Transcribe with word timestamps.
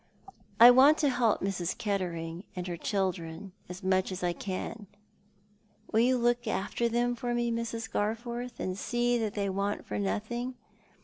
"I 0.59 0.71
want 0.71 0.97
to 0.97 1.09
help 1.11 1.41
Mrs. 1.41 1.77
Kettering 1.77 2.43
and 2.55 2.65
her 2.65 2.75
children 2.75 3.51
as 3.69 3.83
much 3.83 4.11
as 4.11 4.23
I 4.23 4.33
can. 4.33 4.87
"Will 5.91 5.99
you 5.99 6.17
look 6.17 6.47
after 6.47 6.89
them 6.89 7.13
for 7.15 7.35
me, 7.35 7.51
Mrs. 7.51 7.87
Garforth, 7.87 8.59
and 8.59 8.75
see 8.75 9.19
that 9.19 9.35
they 9.35 9.47
want 9.47 9.85
for 9.85 9.99
nothing 9.99 10.55